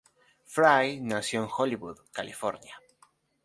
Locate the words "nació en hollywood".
0.99-1.99